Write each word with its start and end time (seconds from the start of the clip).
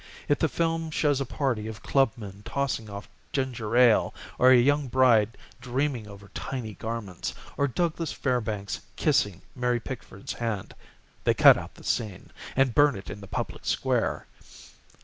If 0.27 0.39
the 0.39 0.49
film 0.49 0.89
shows 0.89 1.21
a 1.21 1.27
party 1.27 1.67
of 1.67 1.83
clubmen 1.83 2.41
tossing 2.43 2.89
off 2.89 3.07
ginger 3.31 3.77
ale, 3.77 4.15
Or 4.39 4.49
a 4.49 4.57
young 4.57 4.87
bride 4.87 5.37
dreaming 5.61 6.07
over 6.07 6.31
tiny 6.33 6.73
garments, 6.73 7.35
Or 7.55 7.67
Douglas 7.67 8.11
Fairbanks 8.11 8.81
kissing 8.95 9.43
Mary 9.53 9.79
Pickford's 9.79 10.33
hand, 10.33 10.73
They 11.23 11.35
cut 11.35 11.55
out 11.55 11.75
the 11.75 11.83
scene 11.83 12.31
And 12.55 12.73
burn 12.73 12.95
it 12.95 13.11
in 13.11 13.21
the 13.21 13.27
public 13.27 13.63
square. 13.63 14.25